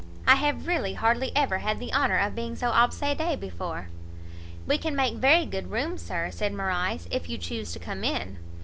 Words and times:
I 0.25 0.33
have 0.33 0.65
really 0.65 0.95
hardly 0.95 1.31
ever 1.35 1.59
had 1.59 1.77
the 1.79 1.93
honour 1.93 2.17
of 2.17 2.33
being 2.33 2.55
so 2.55 2.71
obsedé 2.71 3.39
before." 3.39 3.89
"We 4.65 4.79
can 4.79 4.95
make 4.95 5.13
very 5.13 5.45
good 5.45 5.69
room, 5.69 5.95
Sir," 5.99 6.31
said 6.31 6.53
Morrice, 6.55 7.07
"if 7.11 7.29
you 7.29 7.37
chuse 7.37 7.71
to 7.73 7.77
come 7.79 8.03
in." 8.03 8.37